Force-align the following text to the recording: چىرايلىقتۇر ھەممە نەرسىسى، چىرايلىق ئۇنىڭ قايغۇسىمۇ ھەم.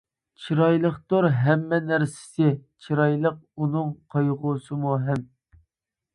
چىرايلىقتۇر 0.43 1.27
ھەممە 1.41 1.79
نەرسىسى، 1.89 2.49
چىرايلىق 2.87 3.39
ئۇنىڭ 3.61 3.93
قايغۇسىمۇ 4.17 4.99
ھەم. 5.07 5.25